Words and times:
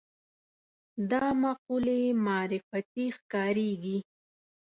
دا 1.11 1.25
مقولې 1.43 2.01
معرفتي 2.25 3.05
ښکارېږي 3.17 3.97